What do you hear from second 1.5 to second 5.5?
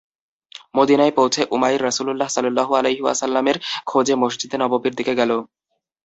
উমাইর রাসূলুল্লাহ সাল্লাল্লাহু আলাইহি ওয়াসাল্লামের খোঁজে মসজিদে নববীর দিকে গেল।